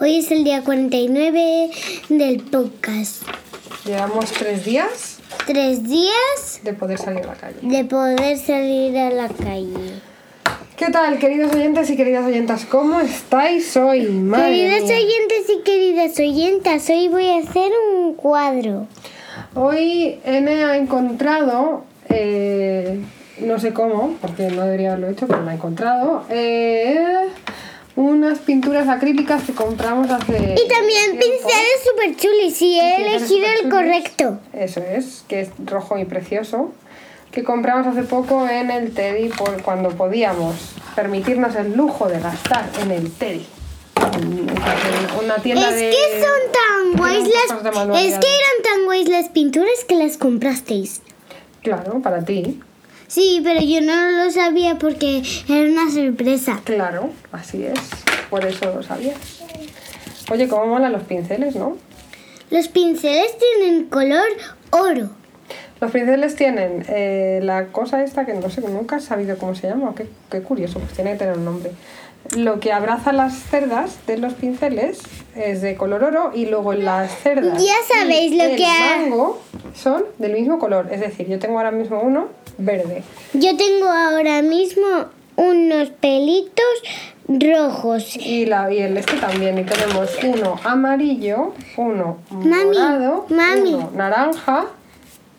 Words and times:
Hoy 0.00 0.18
es 0.18 0.30
el 0.30 0.44
día 0.44 0.62
49 0.62 1.70
del 2.08 2.40
podcast. 2.42 3.22
Llevamos 3.84 4.30
tres 4.32 4.64
días 4.64 5.18
Tres 5.46 5.88
días 5.88 6.60
de 6.62 6.72
poder 6.74 6.98
salir 6.98 7.24
a 7.24 7.28
la 7.28 7.34
calle. 7.34 7.56
de 7.62 7.84
poder 7.84 8.36
salir 8.38 8.96
a 8.98 9.10
la 9.10 9.28
calle. 9.28 9.92
¿Qué 10.76 10.86
tal, 10.90 11.18
queridos 11.18 11.54
oyentes 11.54 11.90
y 11.90 11.96
queridas 11.96 12.24
oyentas? 12.26 12.64
¿Cómo 12.66 13.00
estáis 13.00 13.76
hoy? 13.76 14.06
Madre 14.08 14.50
Queridos 14.52 14.82
mía. 14.88 14.96
oyentes 14.96 15.50
y 15.58 15.62
queridas 15.62 16.18
oyentas, 16.18 16.90
hoy 16.90 17.08
voy 17.08 17.26
a 17.30 17.38
hacer 17.38 17.72
un 17.94 18.14
cuadro. 18.14 18.86
Hoy 19.54 20.18
N 20.24 20.64
ha 20.64 20.76
encontrado, 20.76 21.84
eh, 22.10 23.00
no 23.40 23.58
sé 23.58 23.72
cómo, 23.72 24.16
porque 24.20 24.48
no 24.50 24.62
debería 24.64 24.88
haberlo 24.92 25.08
hecho, 25.08 25.26
pero 25.26 25.42
lo 25.42 25.50
ha 25.50 25.54
encontrado, 25.54 26.24
eh, 26.28 27.28
unas 27.98 28.38
pinturas 28.38 28.88
acrílicas 28.88 29.42
que 29.42 29.52
compramos 29.52 30.08
hace... 30.08 30.54
Y 30.56 30.68
también 30.68 31.18
tiempo. 31.18 31.26
pinceles 31.26 31.82
super 31.84 32.16
chulis 32.16 32.62
y 32.62 32.78
he 32.78 32.96
elegido 32.96 33.46
el 33.60 33.68
correcto. 33.68 34.38
Eso 34.52 34.80
es, 34.80 35.24
que 35.26 35.40
es 35.40 35.48
rojo 35.64 35.98
y 35.98 36.04
precioso, 36.04 36.72
que 37.32 37.42
compramos 37.42 37.88
hace 37.88 38.04
poco 38.04 38.48
en 38.48 38.70
el 38.70 38.94
Teddy 38.94 39.30
por 39.30 39.60
cuando 39.62 39.90
podíamos 39.90 40.54
permitirnos 40.94 41.56
el 41.56 41.76
lujo 41.76 42.08
de 42.08 42.20
gastar 42.20 42.70
en 42.80 42.92
el 42.92 43.10
Teddy. 43.10 43.44
En 44.14 44.48
Una 45.24 45.34
tienda 45.42 45.68
Es 45.68 45.74
de... 45.74 45.90
que 45.90 46.20
son 46.20 46.52
tan 46.52 46.96
guays 46.96 47.24
las... 47.24 48.00
Es 48.00 48.18
que 48.18 48.28
eran 48.28 48.62
tan 48.62 48.84
guays 48.84 49.08
las 49.08 49.28
pinturas 49.30 49.84
que 49.88 49.96
las 49.96 50.16
comprasteis. 50.18 51.02
Claro, 51.62 52.00
para 52.00 52.24
ti. 52.24 52.60
Sí, 53.08 53.40
pero 53.42 53.60
yo 53.60 53.80
no 53.80 54.10
lo 54.24 54.30
sabía 54.30 54.76
porque 54.76 55.22
era 55.48 55.68
una 55.70 55.90
sorpresa. 55.90 56.60
Claro, 56.64 57.10
así 57.32 57.64
es. 57.64 57.78
Por 58.30 58.44
eso 58.44 58.66
lo 58.72 58.82
sabías. 58.82 59.16
Oye, 60.30 60.46
cómo 60.46 60.66
molan 60.66 60.92
los 60.92 61.02
pinceles, 61.04 61.56
¿no? 61.56 61.76
Los 62.50 62.68
pinceles 62.68 63.32
tienen 63.38 63.84
color 63.86 64.28
oro. 64.70 65.10
Los 65.80 65.90
pinceles 65.90 66.34
tienen 66.36 66.84
eh, 66.88 67.40
la 67.42 67.68
cosa 67.68 68.02
esta 68.02 68.26
que 68.26 68.34
no 68.34 68.50
sé, 68.50 68.60
nunca 68.62 68.96
he 68.96 69.00
sabido 69.00 69.38
cómo 69.38 69.54
se 69.54 69.68
llama. 69.68 69.94
Qué, 69.96 70.06
qué 70.30 70.42
curioso, 70.42 70.78
pues 70.80 70.92
tiene 70.92 71.12
que 71.12 71.18
tener 71.18 71.38
un 71.38 71.44
nombre. 71.44 71.72
Lo 72.36 72.60
que 72.60 72.72
abraza 72.72 73.12
las 73.12 73.34
cerdas 73.34 74.04
de 74.06 74.18
los 74.18 74.34
pinceles 74.34 74.98
es 75.34 75.62
de 75.62 75.76
color 75.76 76.04
oro 76.04 76.32
y 76.34 76.46
luego 76.46 76.74
las 76.74 77.16
cerdas 77.22 77.62
Ya 77.64 77.74
sabéis 77.96 78.32
y 78.32 78.36
lo 78.38 78.44
el 78.44 78.56
que 78.56 78.66
ha- 78.66 78.96
mango 78.98 79.40
son 79.74 80.04
del 80.18 80.32
mismo 80.32 80.58
color. 80.58 80.88
Es 80.92 81.00
decir, 81.00 81.26
yo 81.28 81.38
tengo 81.38 81.56
ahora 81.58 81.70
mismo 81.70 82.02
uno 82.02 82.28
verde. 82.58 83.02
Yo 83.32 83.56
tengo 83.56 83.86
ahora 83.88 84.42
mismo 84.42 84.86
unos 85.36 85.90
pelitos 85.90 86.64
rojos. 87.28 88.16
Y, 88.16 88.46
la, 88.46 88.72
y 88.72 88.78
el 88.78 88.96
este 88.96 89.16
también. 89.16 89.58
Y 89.58 89.64
tenemos 89.64 90.10
uno 90.24 90.56
amarillo, 90.64 91.54
uno 91.76 92.18
Mami, 92.30 92.64
morado, 92.64 93.26
mami. 93.30 93.74
uno 93.74 93.90
naranja 93.94 94.66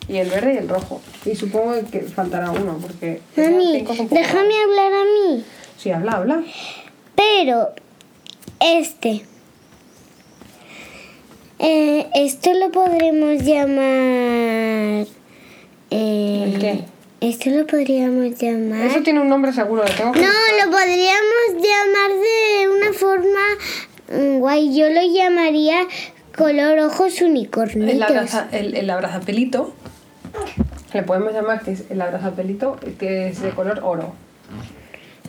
y 0.08 0.18
el 0.18 0.30
verde 0.30 0.54
y 0.56 0.58
el 0.58 0.70
rojo. 0.70 1.02
Y 1.26 1.36
supongo 1.36 1.74
que 1.92 2.02
faltará 2.02 2.52
uno 2.52 2.78
porque... 2.82 3.22
Mami, 3.36 3.86
déjame 4.10 4.54
hablar 4.64 4.94
a 4.94 5.04
mí. 5.04 5.44
Sí, 5.78 5.92
habla, 5.92 6.12
habla. 6.14 6.44
Pero 7.16 7.70
este. 8.60 9.22
eh, 11.60 12.08
esto 12.16 12.54
lo 12.54 12.72
podremos 12.72 13.44
llamar. 13.44 15.06
eh, 15.92 16.44
¿El 16.54 16.60
qué? 16.60 16.84
Esto 17.22 17.50
lo 17.50 17.68
podríamos 17.68 18.40
llamar. 18.40 18.86
Eso 18.86 19.02
tiene 19.02 19.20
un 19.20 19.28
nombre 19.28 19.52
seguro. 19.52 19.84
Lo 19.84 19.90
tengo 19.94 20.12
que 20.14 20.22
No, 20.22 20.28
lo 20.28 20.72
podríamos 20.72 21.54
llamar 21.54 22.12
de 22.22 22.70
una 22.70 22.94
forma 22.94 23.40
mm, 24.14 24.40
guay. 24.40 24.76
Yo 24.78 24.90
lo 24.90 25.02
llamaría 25.02 25.86
color 26.38 26.80
ojos 26.80 27.20
el, 27.20 27.32
unicornitos. 27.32 28.10
abraza, 28.10 28.48
el, 28.52 28.76
el 28.76 28.90
abrazapelito. 28.90 29.74
Le 30.94 31.04
podemos 31.04 31.34
llamar 31.34 31.62
que 31.62 31.72
es 31.72 31.84
el 31.90 32.02
abrazapelito 32.02 32.78
que 32.98 33.28
es 33.30 33.42
de 33.42 33.50
color 33.50 33.82
oro. 33.84 34.14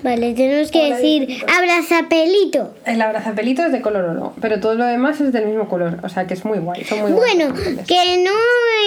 Vale, 0.03 0.35
tenemos 0.35 0.71
que 0.71 0.95
decir 0.95 1.45
abrazapelito. 1.47 2.73
El 2.87 3.03
abrazapelito 3.03 3.65
es 3.65 3.73
de 3.73 3.81
color 3.83 4.05
oro, 4.05 4.33
pero 4.41 4.61
todo 4.61 4.75
lo 4.75 4.85
demás 4.85 5.21
es 5.21 5.33
del 5.33 5.47
mismo 5.47 5.69
color. 5.69 5.99
O 6.03 6.09
sea 6.09 6.27
que 6.27 6.35
es 6.35 6.45
muy 6.45 6.59
guay. 6.59 6.85
Son 6.85 7.01
muy 7.01 7.13
guays 7.13 7.37
Bueno, 7.37 7.55
que 7.87 8.25
no 8.25 8.31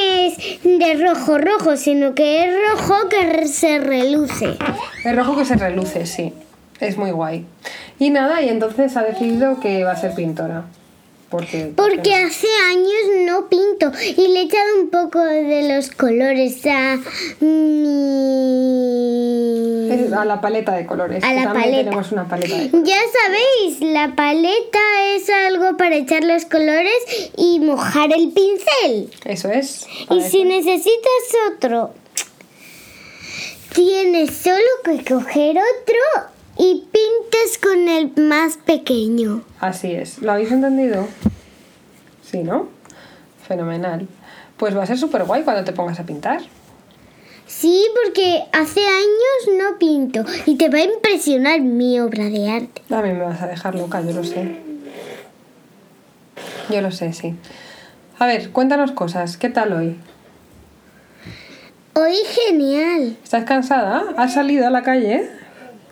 es 0.08 0.64
de 0.64 1.04
rojo 1.04 1.38
rojo, 1.38 1.78
sino 1.78 2.16
que 2.16 2.46
es 2.46 2.56
rojo 2.72 3.10
que 3.10 3.48
se 3.48 3.80
reluce. 3.80 4.58
El 5.06 5.16
rojo 5.16 5.38
que 5.38 5.46
se 5.46 5.56
reluce, 5.56 6.06
sí. 6.06 6.34
Es 6.80 6.98
muy 6.98 7.12
guay. 7.12 7.46
Y 8.00 8.10
nada, 8.10 8.42
y 8.42 8.50
entonces 8.50 8.98
ha 8.98 9.04
decidido 9.04 9.60
que 9.60 9.84
va 9.84 9.92
a 9.92 9.96
ser 9.96 10.16
pintora. 10.16 10.64
Porque, 11.30 11.72
Porque 11.76 12.14
hace 12.14 12.48
años 12.70 13.26
no 13.26 13.50
pinto 13.50 13.92
y 14.06 14.28
le 14.28 14.42
he 14.42 14.44
echado 14.44 14.82
un 14.82 14.90
poco 14.92 15.20
de 15.20 15.76
los 15.76 15.90
colores 15.90 16.64
a 16.68 17.00
mi... 17.40 19.23
es 20.00 20.14
a 20.14 20.26
la 20.26 20.42
paleta 20.42 20.74
de 20.74 20.86
colores. 20.86 21.24
A 21.24 21.30
que 21.30 21.36
la 21.36 21.44
también 21.44 21.64
paleta. 21.64 21.84
tenemos 21.84 22.12
una 22.12 22.28
paleta 22.28 22.58
de 22.58 22.70
colores. 22.72 22.90
Ya 22.90 23.02
sabéis, 23.22 23.82
la 23.94 24.16
paleta 24.16 24.80
es 25.16 25.30
algo 25.30 25.78
para 25.78 25.96
echar 25.96 26.24
los 26.24 26.46
colores 26.46 27.32
y 27.38 27.60
mojar 27.60 28.12
el 28.14 28.32
pincel. 28.32 29.12
Eso 29.26 29.50
es. 29.50 29.88
Y 30.10 30.22
si 30.22 30.44
necesitas 30.44 31.24
otro, 31.52 31.94
tienes 33.74 34.36
solo 34.36 34.58
que 34.84 35.04
coger 35.04 35.58
otro 35.58 36.30
y 36.58 36.86
pintas 36.92 37.58
con 37.62 37.88
el 37.90 38.12
más 38.16 38.58
pequeño. 38.58 39.44
Así 39.60 39.92
es. 39.92 40.20
¿Lo 40.20 40.32
habéis 40.34 40.52
entendido? 40.52 41.08
Sí, 42.22 42.40
¿no? 42.44 42.68
Fenomenal. 43.48 44.08
Pues 44.58 44.78
va 44.78 44.84
a 44.84 44.86
ser 44.86 44.98
súper 44.98 45.24
guay 45.26 45.44
cuando 45.44 45.64
te 45.64 45.74
pongas 45.74 46.00
a 46.00 46.04
pintar. 46.04 46.42
Sí, 47.60 47.86
porque 47.94 48.44
hace 48.52 48.82
años 48.82 49.58
no 49.58 49.78
pinto 49.78 50.26
y 50.46 50.58
te 50.58 50.70
va 50.70 50.80
a 50.80 50.84
impresionar 50.84 51.62
mi 51.62 52.00
obra 52.00 52.26
de 52.26 52.50
arte. 52.50 52.82
A 52.90 53.02
mí 53.02 53.14
me 53.14 53.24
vas 53.24 53.42
a 53.42 53.48
dejar 53.48 53.76
loca, 53.76 54.02
yo 54.02 54.12
lo 54.12 54.24
sé. 54.24 54.58
Yo 56.70 56.82
lo 56.82 56.92
sé, 56.92 57.14
sí. 57.14 57.36
A 58.20 58.26
ver, 58.26 58.50
cuéntanos 58.52 58.92
cosas. 58.92 59.38
¿Qué 59.38 59.50
tal 59.50 59.74
hoy? 59.74 59.98
Hoy 61.94 62.16
genial. 62.48 63.18
¿Estás 63.24 63.46
cansada? 63.46 64.04
¿Has 64.18 64.34
salido 64.34 64.68
a 64.68 64.72
la 64.72 64.82
calle? 64.82 65.30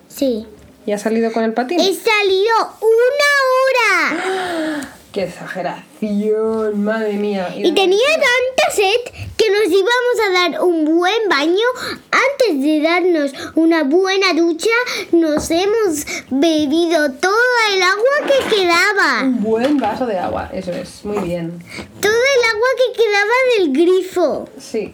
Sí. 0.08 0.48
¿Y 0.86 0.92
has 0.92 1.02
salido 1.02 1.32
con 1.32 1.44
el 1.44 1.54
patín? 1.54 1.80
He 1.80 1.94
salido 1.94 2.56
una 2.82 4.12
hora 4.18 4.90
¡Qué 5.12 5.24
exageración! 5.24 6.84
¡Madre 6.84 7.14
mía! 7.14 7.54
y 7.56 7.72
tenía 7.74 8.08
tanta 8.08 8.32
sed 8.74 9.14
que 9.38 9.50
nos 9.50 9.66
íbamos 9.68 10.18
a 10.28 10.32
dar 10.52 10.62
un 10.64 10.86
buen 10.86 11.30
baño. 11.30 11.66
Antes 12.12 12.62
de 12.64 12.82
darnos 12.82 13.32
una 13.56 13.84
buena 13.84 14.34
ducha, 14.34 14.70
nos 15.12 15.50
hemos 15.52 16.06
bebido 16.30 17.12
toda 17.14 17.74
el 17.74 17.82
agua 17.82 18.28
que 18.28 18.56
quedaba. 18.56 19.22
Un 19.24 19.44
buen 19.44 19.78
vaso 19.78 20.06
de 20.06 20.18
agua, 20.20 20.50
eso 20.54 20.72
es, 20.72 21.04
muy 21.06 21.20
bien. 21.20 21.60
Todo 22.02 22.12
el 22.12 22.50
agua 22.54 22.68
que 22.78 23.02
quedaba 23.04 23.34
del 23.58 23.74
grifo. 23.74 24.50
Sí, 24.60 24.94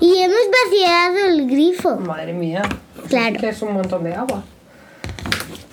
Y 0.00 0.18
hemos 0.18 0.40
vaciado 0.64 1.18
el 1.26 1.46
grifo. 1.48 1.96
madre 1.96 2.32
mía. 2.32 2.62
Claro. 3.08 3.34
es 3.34 3.40
que 3.40 3.48
es 3.50 3.62
un 3.62 3.72
montón 3.74 4.04
de 4.04 4.14
agua. 4.14 4.42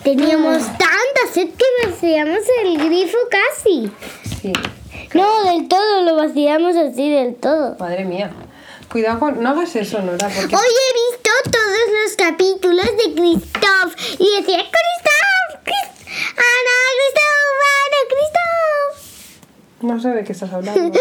Teníamos 0.04 0.64
tanta 0.66 1.34
sed 1.34 1.50
que 1.50 1.88
vaciamos 1.90 2.40
el 2.64 2.78
grifo 2.78 3.18
casi. 3.30 3.92
Sí, 4.42 4.54
No, 5.14 5.44
del 5.44 5.68
todo, 5.68 6.04
lo 6.04 6.16
vaciamos 6.16 6.76
así 6.76 7.10
del 7.10 7.36
todo. 7.36 7.76
madre 7.80 8.06
mía. 8.06 8.32
Cuidado 8.92 9.20
con. 9.20 9.42
No 9.42 9.50
hagas 9.50 9.76
eso, 9.76 10.02
Nora, 10.02 10.30
porque. 10.30 10.56
Hoy 10.56 10.62
he 10.62 11.14
visto 11.14 11.30
todos 11.52 12.04
los 12.04 12.16
capítulos 12.16 12.86
de 12.86 13.14
Christoph 13.14 13.96
y 14.20 14.36
decía 14.38 14.58
Christoph, 14.58 15.64
Christ 15.64 16.10
Ana, 16.36 16.78
Christoph, 16.98 17.60
Ana, 17.76 18.00
Christoph. 18.10 19.84
No 19.84 20.00
sé 20.00 20.10
de 20.10 20.24
qué 20.24 20.32
estás 20.32 20.52
hablando. 20.54 20.82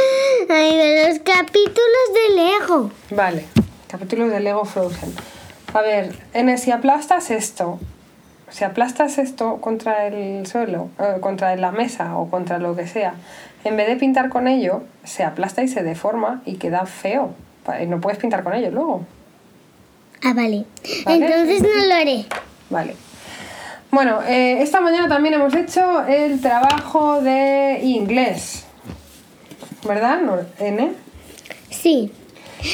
Ay, 0.50 0.76
de 0.76 1.08
los 1.08 1.18
capítulos 1.20 2.04
de 2.14 2.34
Lego. 2.34 2.90
Vale, 3.10 3.46
capítulo 3.88 4.28
de 4.28 4.40
Lego 4.40 4.64
Frozen. 4.64 5.14
A 5.74 5.80
ver, 5.80 6.14
N, 6.34 6.56
si 6.58 6.70
aplastas 6.70 7.30
esto, 7.30 7.78
si 8.50 8.64
aplastas 8.64 9.18
esto 9.18 9.60
contra 9.60 10.06
el 10.06 10.46
suelo, 10.46 10.88
eh, 10.98 11.16
contra 11.20 11.54
la 11.56 11.72
mesa 11.72 12.16
o 12.16 12.30
contra 12.30 12.58
lo 12.58 12.74
que 12.76 12.86
sea, 12.86 13.14
en 13.64 13.76
vez 13.76 13.88
de 13.88 13.96
pintar 13.96 14.28
con 14.28 14.48
ello, 14.48 14.82
se 15.04 15.24
aplasta 15.24 15.62
y 15.62 15.68
se 15.68 15.82
deforma 15.82 16.42
y 16.44 16.56
queda 16.56 16.86
feo. 16.86 17.34
Y 17.80 17.86
No 17.86 18.00
puedes 18.00 18.18
pintar 18.18 18.42
con 18.44 18.54
ello 18.54 18.70
luego. 18.70 19.06
Ah, 20.22 20.32
vale. 20.34 20.64
Vale. 21.04 21.26
Entonces 21.26 21.62
no 21.62 21.86
lo 21.86 21.94
haré. 21.94 22.24
Vale. 22.70 22.96
Bueno, 23.90 24.20
eh, 24.22 24.62
esta 24.62 24.80
mañana 24.80 25.08
también 25.08 25.34
hemos 25.34 25.54
hecho 25.54 26.06
el 26.06 26.40
trabajo 26.40 27.20
de 27.20 27.80
inglés. 27.82 28.64
¿Verdad, 29.86 30.20
N? 30.58 30.92
Sí. 31.70 32.12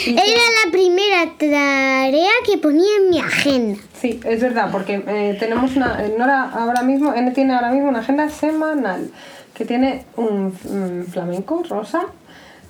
Era 0.07 0.23
la 0.65 0.73
primera 0.73 1.31
tarea 1.39 2.31
que 2.47 2.57
ponía 2.59 2.89
en 3.03 3.11
mi 3.11 3.19
agenda. 3.21 3.81
Sí, 4.01 4.19
es 4.25 4.41
verdad, 4.41 4.71
porque 4.73 5.05
eh, 5.07 5.37
tenemos 5.39 5.77
una. 5.77 6.03
Nora 6.19 6.51
ahora 6.51 6.83
mismo, 6.83 7.13
N 7.15 7.31
tiene 7.33 7.55
ahora 7.55 7.71
mismo 7.71 7.91
una 7.91 8.01
agenda 8.01 8.29
semanal 8.31 9.11
que 9.55 9.65
tiene 9.65 10.05
un, 10.17 10.56
un 10.69 11.06
flamenco 11.11 11.62
rosa 11.69 12.06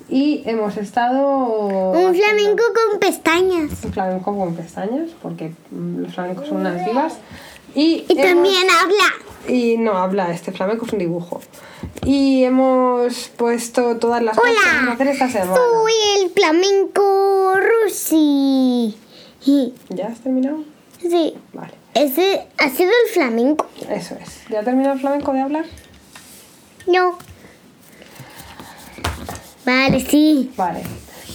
y 0.09 0.43
hemos 0.45 0.77
estado. 0.77 1.91
Un 1.91 2.15
flamenco 2.15 2.63
con 2.89 2.99
pestañas. 2.99 3.83
Un 3.83 3.93
flamenco 3.93 4.37
con 4.37 4.55
pestañas, 4.55 5.09
porque 5.21 5.51
mm, 5.71 5.99
los 6.03 6.13
flamencos 6.13 6.47
son 6.47 6.57
unas 6.57 6.85
divas. 6.85 7.15
Y, 7.73 8.05
Y 8.07 8.19
hemos- 8.19 8.25
también 8.33 8.63
habla. 8.81 9.51
Y 9.53 9.77
no 9.77 9.97
habla, 9.97 10.31
este 10.31 10.51
flamenco 10.51 10.85
es 10.85 10.93
un 10.93 10.99
dibujo. 10.99 11.41
Y 12.03 12.43
hemos 12.43 13.29
puesto 13.37 13.97
todas 13.97 14.21
las 14.23 14.35
cosas 14.37 14.53
que 14.85 14.91
hacer 14.91 15.07
esta 15.07 15.29
semana. 15.29 15.55
soy 15.55 15.93
el 16.23 16.29
flamenco 16.31 17.53
Rusi. 17.83 18.95
¿Ya 19.89 20.07
has 20.07 20.19
terminado? 20.19 20.63
Sí, 21.01 21.35
Vale, 21.53 21.73
ese 21.93 22.47
ha 22.57 22.69
sido 22.69 22.89
el 23.05 23.11
flamenco. 23.13 23.67
eso 23.89 24.15
es. 24.15 24.41
¿Ya 24.49 24.61
ha 24.61 24.63
terminado 24.63 24.95
el 24.95 24.99
flamenco 24.99 25.33
de 25.33 25.41
hablar? 25.41 25.65
No. 26.87 27.17
Vale, 29.65 29.99
sí. 29.99 30.51
Vale. 30.55 30.83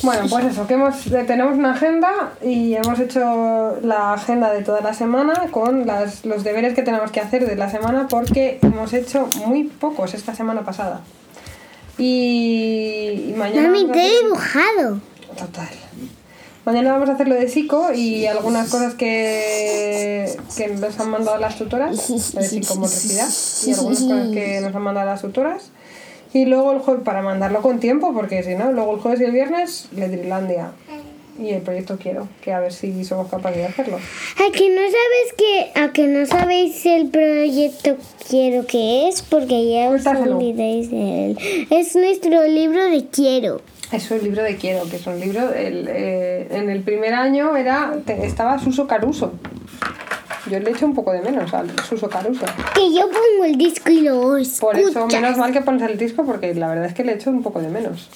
Bueno, 0.02 0.22
pues 0.30 0.46
eso, 0.46 0.66
que 0.66 0.74
hemos, 0.74 1.06
eh, 1.08 1.24
tenemos 1.26 1.58
una 1.58 1.72
agenda 1.72 2.32
y 2.42 2.74
hemos 2.74 2.98
hecho 2.98 3.78
la 3.82 4.14
agenda 4.14 4.50
de 4.50 4.62
toda 4.62 4.80
la 4.80 4.94
semana 4.94 5.48
con 5.50 5.86
las, 5.86 6.24
los 6.24 6.42
deberes 6.42 6.74
que 6.74 6.82
tenemos 6.82 7.10
que 7.10 7.20
hacer 7.20 7.46
de 7.46 7.54
la 7.54 7.68
semana 7.68 8.08
porque 8.08 8.58
hemos 8.62 8.94
hecho 8.94 9.28
muy 9.46 9.64
pocos 9.64 10.14
esta 10.14 10.34
semana 10.34 10.62
pasada. 10.62 11.02
Y, 11.98 13.26
y 13.28 13.34
mañana... 13.36 13.68
Mami, 13.68 13.88
te 13.92 14.06
he 14.06 14.22
dibujado. 14.22 15.00
Total. 15.36 15.68
Mañana 16.64 16.92
vamos 16.92 17.08
a 17.08 17.12
hacer 17.12 17.26
lo 17.26 17.34
de 17.34 17.48
psico 17.48 17.92
y 17.94 18.26
algunas 18.26 18.68
cosas 18.68 18.94
que, 18.94 20.36
que 20.56 20.68
nos 20.68 21.00
han 21.00 21.10
mandado 21.10 21.38
las 21.38 21.56
tutoras, 21.56 22.10
lo 22.10 22.40
de 22.40 22.48
psicomotricidad, 22.48 23.28
y 23.66 23.72
algunas 23.72 24.02
cosas 24.02 24.28
que 24.28 24.60
nos 24.60 24.74
han 24.74 24.82
mandado 24.82 25.06
las 25.06 25.22
tutoras. 25.22 25.70
Y 26.32 26.44
luego 26.44 26.72
el 26.72 26.78
jueves, 26.80 27.02
para 27.02 27.22
mandarlo 27.22 27.60
con 27.62 27.80
tiempo, 27.80 28.12
porque 28.14 28.42
si 28.42 28.54
no, 28.54 28.70
luego 28.72 28.94
el 28.94 29.00
jueves 29.00 29.20
y 29.20 29.24
el 29.24 29.32
viernes, 29.32 29.88
Ledrilandia. 29.92 30.72
Y 31.40 31.50
el 31.50 31.62
proyecto 31.62 31.96
quiero, 32.00 32.28
que 32.42 32.52
a 32.52 32.60
ver 32.60 32.72
si 32.72 33.02
somos 33.04 33.28
capaces 33.28 33.58
de 33.58 33.64
hacerlo. 33.66 33.96
A 33.96 34.52
que 34.52 34.68
no 34.68 34.82
sabes 34.82 35.32
que, 35.38 35.80
a 35.80 35.92
que 35.92 36.06
no 36.06 36.26
sabéis 36.26 36.84
el 36.84 37.08
proyecto 37.08 37.96
quiero 38.28 38.66
que 38.66 39.08
es, 39.08 39.22
porque 39.22 39.72
ya 39.72 39.88
os 39.88 40.04
olvidéis 40.06 40.90
de 40.90 41.26
él. 41.30 41.66
Es 41.70 41.96
nuestro 41.96 42.46
libro 42.46 42.84
de 42.90 43.06
quiero. 43.06 43.62
Es 43.90 44.10
un 44.10 44.22
libro 44.22 44.42
de 44.42 44.56
quiero, 44.56 44.84
que 44.88 44.96
es 44.96 45.06
un 45.06 45.18
libro. 45.18 45.52
El, 45.52 45.88
eh, 45.88 46.46
en 46.50 46.68
el 46.68 46.82
primer 46.82 47.14
año 47.14 47.56
era 47.56 47.94
te- 48.04 48.24
estaba 48.26 48.58
Suso 48.58 48.86
Caruso. 48.86 49.32
Yo 50.50 50.58
le 50.58 50.70
echo 50.70 50.86
un 50.86 50.94
poco 50.94 51.12
de 51.12 51.20
menos 51.22 51.52
al 51.54 51.68
Suso 51.88 52.08
Caruso. 52.08 52.44
Que 52.74 52.92
yo 52.94 53.02
pongo 53.08 53.44
el 53.44 53.56
disco 53.56 53.90
y 53.90 54.00
lo 54.02 54.36
escucho. 54.36 54.60
Por 54.66 54.78
eso, 54.78 55.06
menos 55.06 55.36
mal 55.38 55.52
que 55.52 55.60
pones 55.60 55.82
el 55.90 55.98
disco, 55.98 56.24
porque 56.24 56.54
la 56.54 56.68
verdad 56.68 56.86
es 56.86 56.94
que 56.94 57.04
le 57.04 57.14
echo 57.14 57.30
un 57.30 57.42
poco 57.42 57.60
de 57.60 57.68
menos. 57.68 58.08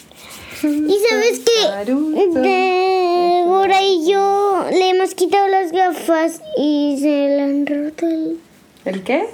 Y 0.65 0.99
sabes 1.09 1.41
que. 1.41 1.93
Débora 2.41 3.83
y 3.83 4.11
yo 4.11 4.67
le 4.71 4.91
hemos 4.91 5.15
quitado 5.15 5.49
las 5.49 5.73
gafas 5.73 6.41
y 6.57 6.97
se 7.01 7.07
le 7.07 7.43
han 7.43 7.67
roto 7.67 8.07
el... 8.07 8.39
¿El 8.85 9.03
qué? 9.03 9.25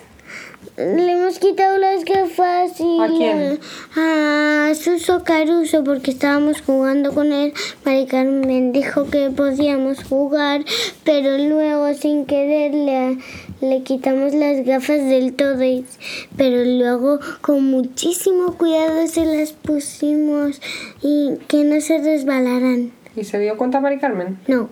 Le 0.76 1.12
hemos 1.12 1.38
quitado 1.38 1.78
las 1.78 2.04
gafas 2.04 2.80
y 2.80 3.00
¿A 3.00 3.06
quién? 3.08 3.60
a 3.96 4.72
Suso 4.74 5.22
Caruso 5.24 5.84
porque 5.84 6.10
estábamos 6.10 6.62
jugando 6.62 7.12
con 7.12 7.32
él. 7.32 7.52
Mari 7.84 8.06
Carmen 8.06 8.72
dijo 8.72 9.06
que 9.10 9.30
podíamos 9.30 10.02
jugar, 10.04 10.64
pero 11.04 11.38
luego 11.38 11.92
sin 11.94 12.24
querer 12.24 12.74
le, 12.74 13.18
le 13.60 13.82
quitamos 13.82 14.32
las 14.34 14.64
gafas 14.64 14.98
del 15.08 15.34
todo. 15.34 15.60
pero 16.36 16.64
luego 16.64 17.18
con 17.40 17.64
muchísimo 17.70 18.54
cuidado 18.56 19.06
se 19.06 19.24
las 19.24 19.52
pusimos 19.52 20.60
y 21.02 21.34
que 21.48 21.64
no 21.64 21.80
se 21.80 21.98
resbalaran. 21.98 22.92
¿Y 23.16 23.24
se 23.24 23.38
dio 23.38 23.56
cuenta 23.56 23.80
Mari 23.80 23.98
Carmen? 23.98 24.38
No. 24.46 24.68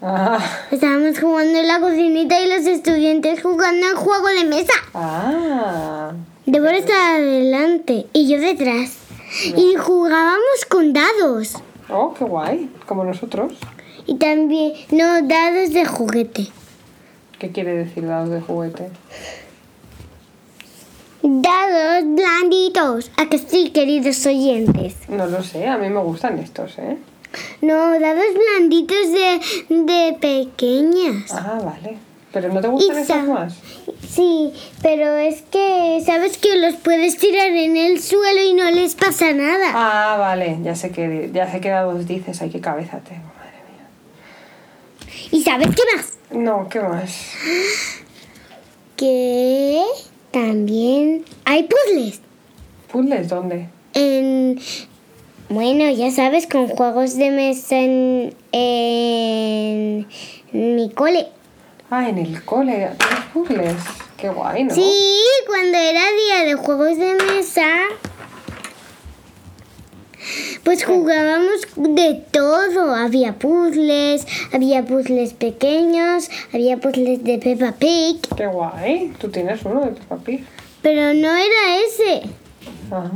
Ah, 0.00 0.38
Estábamos 0.70 1.18
jugando 1.18 1.58
en 1.58 1.66
la 1.66 1.80
cocinita 1.80 2.40
y 2.40 2.48
los 2.48 2.66
estudiantes 2.66 3.42
jugando 3.42 3.88
en 3.88 3.96
juego 3.96 4.28
de 4.28 4.44
mesa. 4.44 4.72
ah. 4.94 6.12
Débora 6.46 6.76
estaba 6.78 7.16
adelante 7.16 8.06
y 8.12 8.28
yo 8.28 8.40
detrás. 8.40 8.96
Y 9.56 9.74
jugábamos 9.76 10.64
con 10.70 10.92
dados. 10.94 11.54
Oh, 11.90 12.14
qué 12.14 12.24
guay. 12.24 12.70
Como 12.86 13.04
nosotros. 13.04 13.52
Y 14.06 14.14
también, 14.14 14.72
no, 14.90 15.20
dados 15.28 15.74
de 15.74 15.84
juguete. 15.84 16.46
¿Qué 17.38 17.50
quiere 17.52 17.72
decir 17.76 18.06
dados 18.06 18.30
de 18.30 18.40
juguete? 18.40 18.90
Dados 21.22 22.04
blanditos. 22.04 23.10
¿A 23.16 23.26
que 23.28 23.38
sí, 23.38 23.70
queridos 23.70 24.26
oyentes? 24.26 24.96
No 25.08 25.26
lo 25.26 25.42
sé, 25.42 25.68
a 25.68 25.78
mí 25.78 25.88
me 25.88 26.00
gustan 26.00 26.38
estos, 26.38 26.78
¿eh? 26.78 26.96
No, 27.60 27.98
dados 28.00 28.24
blanditos 28.34 29.12
de, 29.12 29.40
de 29.68 30.16
pequeñas. 30.20 31.32
Ah, 31.32 31.60
vale. 31.64 31.98
¿Pero 32.32 32.52
no 32.52 32.60
te 32.60 32.68
gustan 32.68 32.98
estos 32.98 33.24
más? 33.24 33.54
Sí, 34.06 34.52
pero 34.82 35.16
es 35.16 35.42
que 35.42 36.02
sabes 36.04 36.38
que 36.38 36.56
los 36.56 36.74
puedes 36.76 37.16
tirar 37.18 37.48
en 37.48 37.76
el 37.76 38.00
suelo 38.02 38.42
y 38.42 38.54
no 38.54 38.70
les 38.70 38.94
pasa 38.94 39.32
nada. 39.32 39.70
Ah, 39.74 40.16
vale. 40.18 40.58
Ya 40.62 40.74
sé 40.74 40.90
que, 40.90 41.30
ya 41.32 41.50
sé 41.50 41.60
qué 41.60 41.70
dados 41.70 42.06
dices. 42.06 42.42
Ay, 42.42 42.50
qué 42.50 42.60
cabeza 42.60 42.98
tengo, 43.00 43.24
madre 43.38 43.58
mía. 43.70 45.28
¿Y 45.30 45.42
sabes 45.42 45.68
qué 45.68 45.82
más? 45.96 46.17
No, 46.30 46.68
¿qué 46.68 46.80
más? 46.80 47.32
Que 48.96 49.82
también 50.30 51.24
hay 51.44 51.68
puzzles. 51.68 52.20
¿Puzzles 52.92 53.28
dónde? 53.28 53.68
En, 53.94 54.60
bueno, 55.48 55.90
ya 55.90 56.10
sabes, 56.10 56.46
con 56.46 56.68
juegos 56.68 57.16
de 57.16 57.30
mesa 57.30 57.76
en, 57.78 58.36
en 58.52 60.06
mi 60.52 60.90
cole. 60.90 61.28
Ah, 61.90 62.08
en 62.08 62.18
el 62.18 62.44
cole. 62.44 62.90
¿Tienes 62.98 63.24
puzzles? 63.32 63.82
Qué 64.18 64.28
guay, 64.28 64.64
¿no? 64.64 64.74
Sí, 64.74 65.22
cuando 65.46 65.78
era 65.78 66.02
día 66.12 66.44
de 66.44 66.54
juegos 66.54 66.98
de 66.98 67.14
mesa, 67.14 67.68
pues 70.64 70.84
jugábamos 70.84 71.60
de 71.76 72.22
todo. 72.30 72.94
Había 72.94 73.34
puzzles, 73.38 74.26
había 74.52 74.84
puzzles 74.84 75.32
pequeños, 75.34 76.30
había 76.52 76.78
puzzles 76.78 77.24
de 77.24 77.38
Peppa 77.38 77.72
Pig, 77.72 78.20
Qué 78.36 78.46
guay. 78.46 79.12
Tú 79.20 79.28
tienes 79.28 79.62
uno 79.64 79.80
de 79.80 79.92
Peppa 79.92 80.16
Pig. 80.16 80.44
pero 80.82 81.14
no 81.14 81.28
era 81.34 81.76
ese. 81.86 82.28
Ah. 82.90 83.10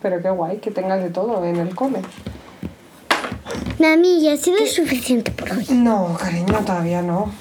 Pero 0.00 0.20
qué 0.20 0.30
guay 0.30 0.58
que 0.58 0.70
tengas 0.70 1.02
de 1.02 1.10
todo 1.10 1.44
en 1.44 1.56
el 1.56 1.74
cole. 1.74 2.00
Mami, 3.78 4.20
ya 4.22 4.32
ha 4.34 4.36
sido 4.36 4.64
suficiente 4.66 5.30
por 5.30 5.52
hoy. 5.52 5.66
No, 5.70 6.16
cariño, 6.20 6.58
todavía 6.64 7.02
no. 7.02 7.32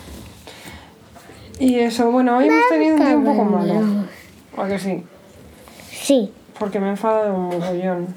Y 1.60 1.80
eso, 1.80 2.10
bueno, 2.12 2.38
hoy 2.38 2.48
hemos 2.48 2.70
tenido 2.70 2.96
un 2.96 3.02
día 3.06 3.18
un 3.18 3.26
poco 3.26 3.44
malo. 3.46 4.06
¿A 4.58 4.68
que 4.68 4.80
sí? 4.80 5.04
Sí, 5.92 6.32
Porque 6.62 6.80
me 6.80 6.86
he 6.86 6.89
enfadado 6.91 7.34
un 7.34 7.46
mogollón. 7.48 8.08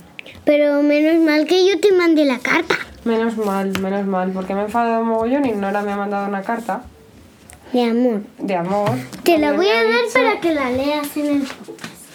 pero 0.44 0.82
menos 0.82 1.22
mal 1.24 1.46
que 1.46 1.66
yo 1.66 1.80
te 1.80 1.92
mandé 1.94 2.26
la 2.26 2.38
carta. 2.40 2.76
Menos 3.06 3.38
mal, 3.38 3.72
menos 3.80 4.04
mal, 4.06 4.32
porque 4.32 4.52
me 4.54 4.60
he 4.60 4.64
enfadado 4.64 5.00
un 5.00 5.08
mogollón 5.08 5.46
y 5.46 5.52
Nora 5.52 5.80
me 5.80 5.92
ha 5.92 5.96
mandado 5.96 6.28
una 6.28 6.42
carta 6.42 6.82
De 7.72 7.84
amor. 7.84 8.20
de 8.38 8.54
amor. 8.54 8.90
Te 9.22 9.38
la 9.38 9.52
voy 9.54 9.66
a 9.66 9.82
dar 9.82 9.86
dicho- 10.04 10.12
para 10.12 10.40
que 10.42 10.52
la 10.54 10.70
leas 10.70 11.16
en 11.16 11.26
el... 11.26 11.48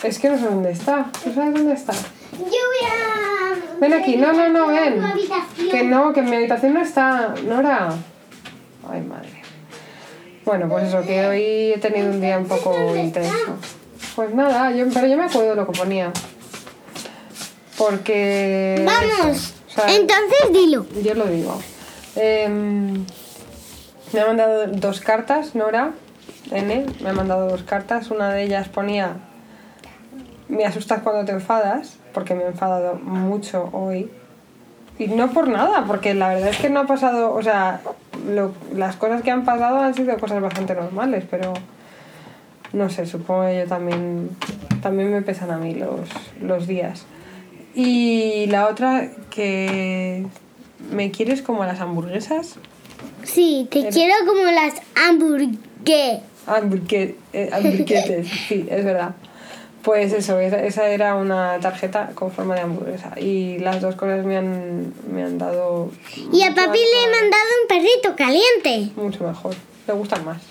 Es 0.03 0.19
que 0.19 0.29
no 0.29 0.37
sé 0.37 0.45
dónde 0.45 0.69
está. 0.71 1.07
¿Tú 1.23 1.33
sabes 1.33 1.51
dónde 1.55 1.73
está? 1.73 1.93
Yo 1.93 2.39
voy 2.45 2.87
a... 2.91 3.79
Ven 3.81 3.93
aquí, 3.93 4.15
no, 4.15 4.31
no, 4.31 4.49
no, 4.49 4.67
ven. 4.67 5.01
Que 5.71 5.83
no, 5.83 6.13
que 6.13 6.19
en 6.19 6.29
mi 6.29 6.35
habitación 6.35 6.75
no 6.75 6.81
está. 6.83 7.33
Nora. 7.47 7.89
Ay, 8.87 9.01
madre. 9.01 9.41
Bueno, 10.45 10.69
pues 10.69 10.85
eso, 10.89 11.01
que 11.05 11.25
hoy 11.25 11.73
he 11.73 11.77
tenido 11.79 12.11
un 12.11 12.21
día 12.21 12.37
un 12.37 12.45
poco 12.45 12.95
intenso. 12.95 13.57
Pues 14.19 14.33
nada, 14.35 14.69
yo, 14.71 14.85
pero 14.93 15.07
yo 15.07 15.15
me 15.15 15.23
acuerdo 15.23 15.51
de 15.51 15.55
lo 15.55 15.65
que 15.65 15.79
ponía. 15.79 16.11
Porque... 17.77 18.83
Vamos. 18.85 19.37
eso, 19.37 19.53
o 19.65 19.71
sea, 19.71 19.95
Entonces 19.95 20.51
dilo. 20.51 20.85
yo 21.01 21.13
lo 21.13 21.25
digo. 21.27 21.57
Em, 22.17 23.05
me 24.11 24.19
ha 24.19 24.25
mandado 24.27 24.67
dos 24.67 24.99
cartas, 24.99 25.55
Nora, 25.55 25.91
N, 26.51 26.85
me 27.01 27.09
ha 27.09 27.13
mandado 27.13 27.47
dos 27.47 27.63
cartas. 27.63 28.11
Una 28.11 28.33
de 28.33 28.43
ellas 28.43 28.67
ponía, 28.67 29.13
me 30.49 30.65
asustas 30.65 31.01
cuando 31.01 31.23
te 31.23 31.31
enfadas, 31.31 31.95
porque 32.13 32.35
me 32.35 32.43
he 32.43 32.47
enfadado 32.47 32.95
mucho 32.95 33.69
hoy. 33.71 34.11
Y 34.97 35.07
no 35.07 35.31
por 35.31 35.47
nada, 35.47 35.85
porque 35.87 36.13
la 36.13 36.27
verdad 36.33 36.49
es 36.49 36.57
que 36.57 36.69
no 36.69 36.81
ha 36.81 36.85
pasado, 36.87 37.33
o 37.33 37.41
sea, 37.41 37.79
lo- 38.27 38.51
las 38.75 38.97
cosas 38.97 39.21
que 39.21 39.31
han 39.31 39.45
pasado 39.45 39.79
han 39.79 39.93
sido 39.93 40.17
cosas 40.19 40.41
bastante 40.41 40.75
normales, 40.75 41.23
pero 41.31 41.53
no 42.73 42.89
sé, 42.89 43.05
supongo 43.05 43.45
que 43.47 43.59
yo 43.59 43.65
también, 43.67 44.29
también 44.81 45.11
me 45.11 45.21
pesan 45.21 45.51
a 45.51 45.57
mí 45.57 45.73
los, 45.73 46.09
los 46.41 46.67
días. 46.67 47.05
Y 47.75 48.47
la 48.47 48.67
otra, 48.67 49.09
que 49.29 50.25
me 50.91 51.11
quieres 51.11 51.41
como 51.41 51.63
las 51.65 51.79
hamburguesas. 51.79 52.55
Sí, 53.23 53.67
te 53.71 53.87
quiero 53.89 54.13
como 54.25 54.43
las 54.51 54.73
hamburguesas. 55.07 56.21
Hamburgue- 56.47 57.15
eh, 57.33 57.49
hamburguetes, 57.53 58.27
sí, 58.47 58.65
es 58.69 58.83
verdad. 58.83 59.15
Pues 59.83 60.11
eso, 60.11 60.37
esa, 60.39 60.87
era 60.89 61.15
una 61.15 61.57
tarjeta 61.61 62.11
con 62.13 62.31
forma 62.31 62.55
de 62.55 62.61
hamburguesa. 62.61 63.13
Y 63.19 63.59
las 63.59 63.79
dos 63.81 63.95
cosas 63.95 64.25
me 64.25 64.35
han, 64.35 64.93
me 65.09 65.23
han 65.23 65.37
dado. 65.37 65.91
Y 66.33 66.41
a 66.43 66.53
papi 66.53 66.77
le 66.79 67.03
he 67.03 67.21
mandado 67.21 67.43
un 67.61 67.67
perrito 67.69 68.15
caliente. 68.17 68.91
Mucho 68.99 69.23
mejor. 69.23 69.55
Le 69.87 69.93
gustan 69.93 70.25
más. 70.25 70.41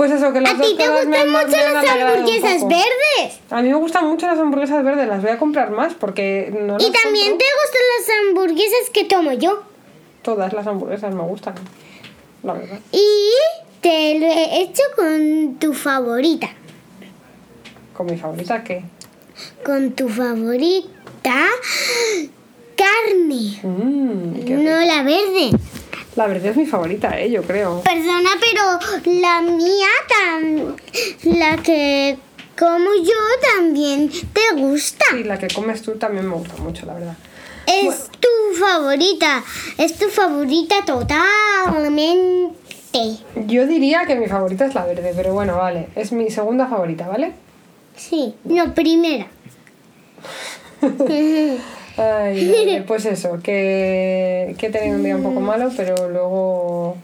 Pues 0.00 0.12
eso, 0.12 0.32
que 0.32 0.40
las 0.40 0.54
A 0.54 0.62
ti 0.62 0.76
te 0.78 0.88
gustan 0.88 1.30
mucho 1.30 1.56
las 1.58 1.86
hamburguesas 1.86 2.62
verdes. 2.62 3.40
A 3.50 3.60
mí 3.60 3.68
me 3.68 3.74
gustan 3.74 4.06
mucho 4.06 4.26
las 4.26 4.38
hamburguesas 4.38 4.82
verdes, 4.82 5.06
las 5.06 5.20
voy 5.20 5.30
a 5.30 5.38
comprar 5.38 5.70
más 5.72 5.92
porque 5.92 6.50
no 6.58 6.78
Y 6.78 6.84
las 6.84 7.02
también 7.02 7.28
compro. 7.28 7.46
te 7.46 7.52
gustan 7.60 7.82
las 7.98 8.08
hamburguesas 8.16 8.90
que 8.94 9.04
tomo 9.04 9.32
yo. 9.34 9.62
Todas 10.22 10.54
las 10.54 10.66
hamburguesas 10.66 11.14
me 11.14 11.20
gustan, 11.24 11.52
la 12.42 12.54
verdad. 12.54 12.78
Y 12.92 13.30
te 13.82 14.18
lo 14.18 14.24
he 14.24 14.62
hecho 14.62 14.82
con 14.96 15.56
tu 15.60 15.74
favorita. 15.74 16.48
Con 17.92 18.06
mi 18.06 18.16
favorita, 18.16 18.64
¿qué? 18.64 18.82
Con 19.62 19.90
tu 19.92 20.08
favorita 20.08 20.88
carne. 22.74 23.60
Qué 24.46 24.54
No 24.54 24.80
la 24.80 25.02
verde. 25.02 25.50
La 26.20 26.26
verde 26.26 26.50
es 26.50 26.56
mi 26.58 26.66
favorita, 26.66 27.18
eh, 27.18 27.30
yo 27.30 27.42
creo. 27.42 27.80
Perdona, 27.80 28.28
pero 28.38 28.78
la 29.22 29.40
mía, 29.40 29.88
tan, 30.06 30.76
la 31.24 31.56
que 31.56 32.18
como 32.58 32.90
yo, 33.02 33.14
también 33.56 34.10
te 34.10 34.60
gusta. 34.60 35.06
Sí, 35.12 35.24
la 35.24 35.38
que 35.38 35.48
comes 35.48 35.80
tú 35.80 35.92
también 35.92 36.28
me 36.28 36.34
gusta 36.34 36.56
mucho, 36.58 36.84
la 36.84 36.92
verdad. 36.92 37.16
Es 37.66 38.10
tu 38.20 38.28
favorita. 38.58 39.42
Es 39.78 39.94
tu 39.96 40.10
favorita 40.10 40.84
totalmente. 40.84 42.52
Yo 43.46 43.66
diría 43.66 44.04
que 44.04 44.16
mi 44.16 44.26
favorita 44.26 44.66
es 44.66 44.74
la 44.74 44.84
verde, 44.84 45.14
pero 45.16 45.32
bueno, 45.32 45.56
vale. 45.56 45.88
Es 45.96 46.12
mi 46.12 46.30
segunda 46.30 46.66
favorita, 46.66 47.08
¿vale? 47.08 47.32
Sí, 47.96 48.34
no, 48.44 48.74
primera. 48.74 49.26
Ay, 51.96 52.82
pues 52.86 53.04
eso, 53.06 53.38
que, 53.42 54.54
que 54.58 54.66
he 54.66 54.70
tenido 54.70 54.96
un 54.96 55.02
día 55.04 55.16
un 55.16 55.22
poco 55.22 55.40
malo, 55.40 55.70
pero 55.76 56.08
luego 56.08 56.96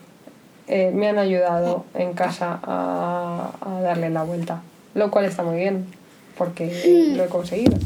eh, 0.69 0.91
me 0.95 1.09
han 1.09 1.19
ayudado 1.19 1.85
en 1.95 2.13
casa 2.15 2.59
a, 2.63 3.51
a 3.61 3.81
darle 3.83 4.11
la 4.11 4.23
vuelta, 4.23 4.63
lo 4.95 5.11
cual 5.11 5.25
está 5.27 5.43
muy 5.43 5.57
bien, 5.59 5.87
porque 6.39 7.13
lo 7.17 7.25
he 7.25 7.29
conseguido. 7.29 7.77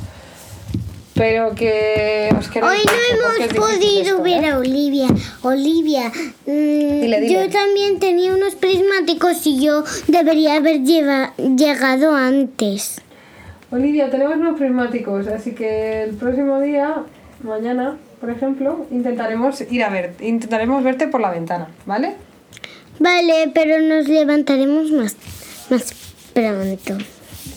Pero 1.14 1.54
que 1.54 2.30
os 2.38 2.48
Hoy 2.48 2.62
no 2.62 3.42
hemos 3.42 3.52
podido 3.54 4.00
esto, 4.00 4.22
ver 4.22 4.42
¿eh? 4.44 4.48
a 4.48 4.56
Olivia. 4.58 5.06
Olivia, 5.42 6.08
mm, 6.08 7.00
Dile, 7.00 7.20
dile. 7.20 7.32
yo 7.34 7.50
también 7.50 7.98
tenía 7.98 8.32
unos 8.34 8.54
prismáticos 8.54 9.46
y 9.46 9.60
yo 9.62 9.84
debería 10.06 10.54
haber 10.56 10.80
lleva- 10.82 11.34
llegado 11.36 12.14
antes. 12.14 13.02
Olivia, 13.72 14.10
tenemos 14.10 14.36
unos 14.36 14.58
prismáticos, 14.58 15.28
así 15.28 15.52
que 15.52 16.02
el 16.02 16.16
próximo 16.16 16.60
día, 16.60 17.04
mañana, 17.44 17.98
por 18.20 18.28
ejemplo, 18.28 18.84
intentaremos 18.90 19.60
ir 19.60 19.84
a 19.84 19.90
ver, 19.90 20.16
intentaremos 20.18 20.82
verte 20.82 21.06
por 21.06 21.20
la 21.20 21.30
ventana, 21.30 21.68
¿vale? 21.86 22.16
Vale, 22.98 23.50
pero 23.54 23.80
nos 23.80 24.08
levantaremos 24.08 24.90
más, 24.90 25.16
más 25.70 25.94
pronto. 26.34 27.04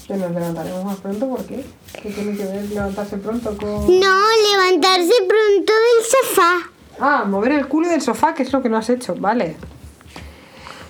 Que 0.07 0.13
nos 0.13 0.31
levantaremos 0.31 0.85
más 0.85 0.97
pronto, 0.97 1.29
¿por 1.29 1.45
qué? 1.45 1.63
¿Qué 1.99 2.09
tiene 2.11 2.37
que 2.37 2.45
ver 2.45 2.69
levantarse 2.69 3.17
pronto 3.17 3.57
con...? 3.57 3.99
No, 3.99 4.17
levantarse 4.51 5.13
pronto 5.27 5.73
del 5.73 6.05
sofá. 6.05 6.69
Ah, 6.99 7.25
mover 7.27 7.53
el 7.53 7.67
culo 7.67 7.89
del 7.89 8.01
sofá, 8.01 8.35
que 8.35 8.43
es 8.43 8.53
lo 8.53 8.61
que 8.61 8.69
no 8.69 8.77
has 8.77 8.89
hecho, 8.91 9.15
vale. 9.15 9.55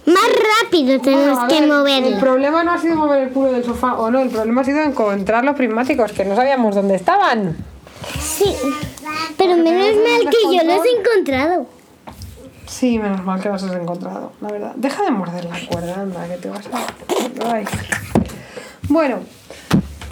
Más 0.05 0.27
rápido 0.63 0.99
tenemos 0.99 1.39
Bueno, 1.39 1.41
a 1.43 1.47
que 1.47 1.53
ver, 1.53 1.63
El 1.63 1.69
moverlo. 1.69 2.19
problema 2.19 2.63
no 2.63 2.71
ha 2.73 2.77
sido 2.77 2.95
mover 2.95 3.23
el 3.23 3.29
culo 3.29 3.51
del 3.53 3.63
sofá 3.63 3.93
o 3.93 4.11
no, 4.11 4.19
el 4.21 4.29
problema 4.29 4.61
ha 4.61 4.65
sido 4.65 4.81
encontrar 4.81 5.45
los 5.45 5.55
prismáticos, 5.55 6.11
que 6.11 6.25
no 6.25 6.35
sabíamos 6.35 6.75
dónde 6.75 6.95
estaban. 6.95 7.55
Sí, 8.19 8.53
pero 9.37 9.55
menos 9.55 9.95
mal 9.95 10.29
que 10.29 10.55
yo 10.57 10.63
los 10.63 10.85
he 10.85 10.99
encontrado. 10.99 11.67
Sí, 12.67 12.99
menos 12.99 13.23
mal 13.23 13.39
que 13.39 13.49
los 13.49 13.63
has 13.63 13.73
encontrado, 13.75 14.33
la 14.41 14.49
verdad. 14.49 14.71
Deja 14.75 15.03
de 15.03 15.11
morder 15.11 15.45
la 15.45 15.57
cuerda, 15.67 16.01
anda, 16.01 16.27
que 16.27 16.37
te 16.37 16.49
vas 16.49 16.67
a... 16.67 17.53
Ay. 17.53 17.65
Bueno, 18.89 19.19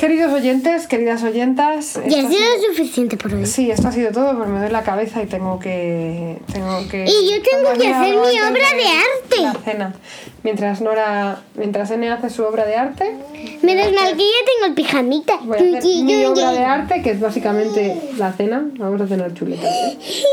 queridos 0.02 0.34
oyentes, 0.34 0.88
queridas 0.88 1.22
oyentas... 1.22 1.94
Ya 2.08 2.22
esto 2.22 2.28
ha 2.28 2.30
sido- 2.32 2.32
sido 2.32 2.74
suficiente 2.74 3.18
por 3.18 3.32
hoy. 3.36 3.46
Sí, 3.46 3.70
esto 3.70 3.88
ha 3.88 3.92
sido 3.92 4.12
todo, 4.12 4.36
pero 4.36 4.48
me 4.50 4.60
doy 4.60 4.72
la 4.72 4.82
cabeza 4.82 5.22
y 5.22 5.28
tengo 5.28 5.60
que... 5.60 6.38
Tengo 6.52 6.88
que 6.90 7.06
Y 7.06 7.30
yo 7.30 7.38
tengo 7.44 7.72
que 7.80 7.88
hacer 7.88 8.16
mi 8.16 8.40
obra 8.40 8.52
de 8.52 8.88
arte. 8.88 9.42
La 9.42 9.54
cena. 9.64 9.94
Mientras 10.42 10.82
Nora... 10.82 11.44
Mientras 11.54 11.92
N 11.92 12.10
hace 12.10 12.32
su 12.32 12.44
obra 12.44 12.66
de 12.66 12.78
arte, 12.78 13.16
Menos 13.62 13.92
mal 13.94 14.18
que 14.18 14.24
ya 14.24 14.46
tengo 14.46 14.66
el 14.66 14.74
pijamita. 14.74 15.38
voy 15.44 15.58
a 15.76 15.78
hacer 15.78 15.86
Y 15.86 16.04
mi 16.04 16.22
yo 16.24 16.32
obra 16.32 16.52
de 16.52 16.64
arte, 16.66 17.02
que 17.04 17.12
es 17.12 17.20
básicamente 17.20 17.96
la 18.18 18.34
cena. 18.34 18.66
Vamos 18.80 19.02
a 19.02 19.08
cenar 19.08 19.36
chuletas. 19.36 19.66
¿eh? 19.72 19.98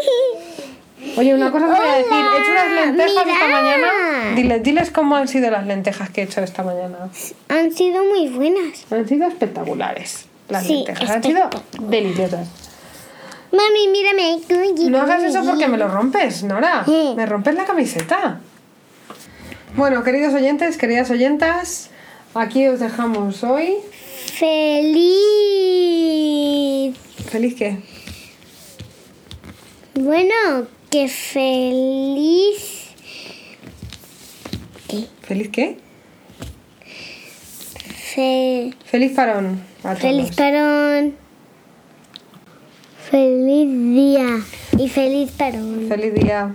Oye, 1.19 1.35
una 1.35 1.51
cosa 1.51 1.67
te 1.67 1.73
voy 1.81 1.89
a 1.89 1.97
decir. 1.97 2.13
He 2.13 2.39
hecho 2.41 2.51
unas 2.53 2.71
lentejas 2.87 3.27
esta 3.27 3.49
mañana. 3.49 3.89
Diles, 4.37 4.63
diles 4.63 4.91
cómo 4.91 5.17
han 5.17 5.27
sido 5.27 5.51
las 5.51 5.67
lentejas 5.67 6.11
que 6.11 6.21
he 6.21 6.25
hecho 6.25 6.41
esta 6.41 6.63
mañana. 6.63 7.11
Han 7.49 7.73
sido 7.73 8.05
muy 8.05 8.29
buenas. 8.29 8.85
Han 8.93 9.09
sido 9.09 9.27
espectaculares. 9.27 10.27
Las 10.49 10.65
Sí, 10.65 10.75
lentejas 10.77 11.11
han 11.11 11.23
sido 11.23 11.51
deliciosas. 11.81 12.47
Mami, 13.51 13.89
mírame. 13.91 14.39
No 14.91 15.01
hagas 15.03 15.25
eso 15.25 15.43
porque 15.45 15.67
me 15.67 15.77
lo 15.77 15.89
rompes, 15.89 16.45
Nora. 16.45 16.85
Sí. 16.85 17.15
Me 17.17 17.27
rompes 17.27 17.55
la 17.55 17.65
camiseta. 17.65 18.41
Bueno, 19.75 20.05
queridos 20.05 20.35
oyentes, 20.35 20.77
queridas 20.79 21.11
oyentas, 21.11 21.91
aquí 22.35 22.67
os 22.69 22.79
dejamos 22.81 23.43
hoy. 23.43 23.75
Feliz. 25.59 26.97
¿Feliz 27.31 27.55
qué? 27.55 27.79
Bueno, 29.95 30.67
que 30.90 31.09
feliz. 31.09 32.88
¿Qué? 34.88 35.04
¿Feliz 35.23 35.49
qué? 35.50 35.76
Fe- 38.14 38.73
Feliz 38.85 39.12
parón. 39.12 39.61
a 39.80 39.88
todos. 39.90 39.99
feliz 40.00 40.35
parón. 40.35 41.14
Feliz 43.11 43.95
día. 43.95 44.40
Y 44.78 44.88
feliz 44.88 45.30
parón. 45.33 45.87
Feliz 45.88 46.14
día. 46.14 46.54